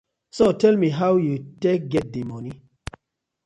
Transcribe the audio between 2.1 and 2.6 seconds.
di moni?